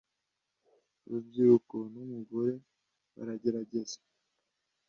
[1.05, 2.53] urubyiruko n’umugore
[3.15, 3.97] baragerageza